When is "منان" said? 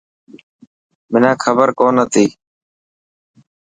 1.11-1.35